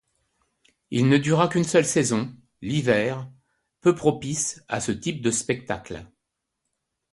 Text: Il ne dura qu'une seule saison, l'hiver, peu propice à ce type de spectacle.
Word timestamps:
Il 0.89 1.07
ne 1.09 1.19
dura 1.19 1.47
qu'une 1.47 1.63
seule 1.63 1.85
saison, 1.85 2.35
l'hiver, 2.63 3.29
peu 3.81 3.93
propice 3.93 4.63
à 4.67 4.79
ce 4.81 4.91
type 4.91 5.21
de 5.21 5.29
spectacle. 5.29 6.07